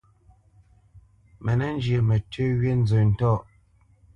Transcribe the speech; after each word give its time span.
Mə 1.43 1.51
nə́ 1.59 1.69
njyə 1.75 1.97
mətʉ́ 2.07 2.47
wí 2.59 2.69
nzə 2.81 2.99
ntɔ̂ʼ. 3.09 3.41